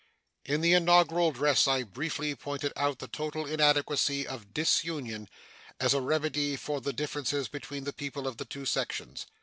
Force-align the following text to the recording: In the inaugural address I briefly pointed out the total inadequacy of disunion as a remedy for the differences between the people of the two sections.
In 0.45 0.61
the 0.61 0.73
inaugural 0.73 1.27
address 1.29 1.67
I 1.67 1.83
briefly 1.83 2.33
pointed 2.33 2.73
out 2.75 2.97
the 2.97 3.07
total 3.07 3.45
inadequacy 3.45 4.25
of 4.27 4.51
disunion 4.51 5.29
as 5.79 5.93
a 5.93 6.01
remedy 6.01 6.55
for 6.55 6.81
the 6.81 6.91
differences 6.91 7.47
between 7.47 7.83
the 7.83 7.93
people 7.93 8.25
of 8.25 8.37
the 8.37 8.45
two 8.45 8.65
sections. 8.65 9.27